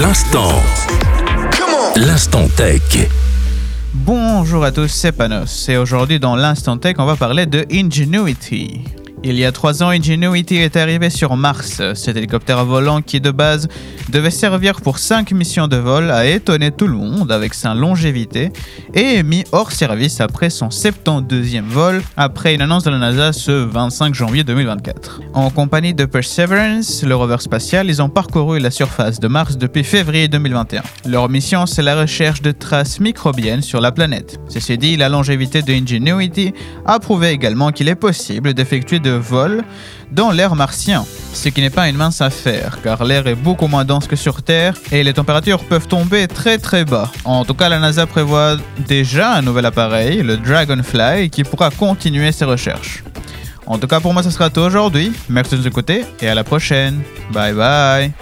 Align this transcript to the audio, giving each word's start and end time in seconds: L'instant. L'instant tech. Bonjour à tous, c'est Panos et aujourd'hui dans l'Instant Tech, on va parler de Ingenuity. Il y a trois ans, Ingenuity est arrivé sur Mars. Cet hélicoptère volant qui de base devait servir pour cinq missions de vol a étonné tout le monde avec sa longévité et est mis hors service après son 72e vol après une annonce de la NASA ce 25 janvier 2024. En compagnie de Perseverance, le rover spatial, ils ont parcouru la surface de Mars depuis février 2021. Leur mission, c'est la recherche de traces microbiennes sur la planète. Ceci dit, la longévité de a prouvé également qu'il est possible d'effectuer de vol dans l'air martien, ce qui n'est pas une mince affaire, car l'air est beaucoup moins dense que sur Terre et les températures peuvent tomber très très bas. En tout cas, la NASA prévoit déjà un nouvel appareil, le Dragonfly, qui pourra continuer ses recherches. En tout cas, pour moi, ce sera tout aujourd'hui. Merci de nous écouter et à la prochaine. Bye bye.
L'instant. 0.00 0.52
L'instant 1.96 2.46
tech. 2.56 3.10
Bonjour 3.92 4.62
à 4.62 4.70
tous, 4.70 4.86
c'est 4.86 5.10
Panos 5.10 5.68
et 5.68 5.76
aujourd'hui 5.76 6.20
dans 6.20 6.36
l'Instant 6.36 6.78
Tech, 6.78 6.94
on 6.98 7.04
va 7.04 7.16
parler 7.16 7.46
de 7.46 7.66
Ingenuity. 7.72 8.84
Il 9.24 9.36
y 9.36 9.44
a 9.44 9.50
trois 9.50 9.82
ans, 9.82 9.88
Ingenuity 9.88 10.56
est 10.56 10.76
arrivé 10.76 11.10
sur 11.10 11.36
Mars. 11.36 11.82
Cet 11.94 12.16
hélicoptère 12.16 12.64
volant 12.64 13.02
qui 13.02 13.20
de 13.20 13.32
base 13.32 13.68
devait 14.10 14.30
servir 14.30 14.80
pour 14.80 14.98
cinq 14.98 15.32
missions 15.32 15.66
de 15.66 15.76
vol 15.76 16.10
a 16.10 16.24
étonné 16.24 16.70
tout 16.70 16.86
le 16.86 16.94
monde 16.94 17.32
avec 17.32 17.52
sa 17.52 17.74
longévité 17.74 18.52
et 18.94 19.16
est 19.16 19.22
mis 19.22 19.44
hors 19.50 19.72
service 19.72 20.20
après 20.20 20.50
son 20.50 20.68
72e 20.68 21.62
vol 21.62 22.00
après 22.16 22.54
une 22.54 22.62
annonce 22.62 22.84
de 22.84 22.90
la 22.90 22.98
NASA 22.98 23.32
ce 23.32 23.50
25 23.50 24.14
janvier 24.14 24.44
2024. 24.44 25.20
En 25.34 25.50
compagnie 25.50 25.94
de 25.94 26.04
Perseverance, 26.04 27.02
le 27.02 27.14
rover 27.16 27.38
spatial, 27.40 27.88
ils 27.88 28.00
ont 28.00 28.08
parcouru 28.08 28.60
la 28.60 28.70
surface 28.70 29.18
de 29.18 29.26
Mars 29.26 29.58
depuis 29.58 29.82
février 29.82 30.28
2021. 30.28 30.82
Leur 31.06 31.28
mission, 31.28 31.66
c'est 31.66 31.82
la 31.82 32.00
recherche 32.00 32.40
de 32.40 32.52
traces 32.52 33.00
microbiennes 33.00 33.62
sur 33.62 33.80
la 33.80 33.90
planète. 33.90 34.38
Ceci 34.48 34.78
dit, 34.78 34.96
la 34.96 35.08
longévité 35.08 35.62
de 35.62 35.78
a 36.86 36.98
prouvé 36.98 37.30
également 37.30 37.72
qu'il 37.72 37.88
est 37.88 37.94
possible 37.94 38.54
d'effectuer 38.54 39.00
de 39.00 39.07
vol 39.10 39.62
dans 40.10 40.30
l'air 40.30 40.54
martien, 40.54 41.04
ce 41.34 41.48
qui 41.48 41.60
n'est 41.60 41.70
pas 41.70 41.88
une 41.88 41.96
mince 41.96 42.20
affaire, 42.20 42.78
car 42.82 43.04
l'air 43.04 43.26
est 43.26 43.34
beaucoup 43.34 43.66
moins 43.66 43.84
dense 43.84 44.06
que 44.06 44.16
sur 44.16 44.42
Terre 44.42 44.74
et 44.90 45.04
les 45.04 45.12
températures 45.12 45.62
peuvent 45.64 45.86
tomber 45.86 46.26
très 46.28 46.58
très 46.58 46.84
bas. 46.84 47.10
En 47.24 47.44
tout 47.44 47.54
cas, 47.54 47.68
la 47.68 47.78
NASA 47.78 48.06
prévoit 48.06 48.56
déjà 48.86 49.34
un 49.34 49.42
nouvel 49.42 49.66
appareil, 49.66 50.22
le 50.22 50.36
Dragonfly, 50.36 51.30
qui 51.30 51.44
pourra 51.44 51.70
continuer 51.70 52.32
ses 52.32 52.46
recherches. 52.46 53.02
En 53.66 53.78
tout 53.78 53.86
cas, 53.86 54.00
pour 54.00 54.14
moi, 54.14 54.22
ce 54.22 54.30
sera 54.30 54.48
tout 54.48 54.60
aujourd'hui. 54.60 55.12
Merci 55.28 55.52
de 55.52 55.58
nous 55.58 55.66
écouter 55.66 56.04
et 56.20 56.28
à 56.28 56.34
la 56.34 56.42
prochaine. 56.44 57.02
Bye 57.32 57.52
bye. 57.52 58.12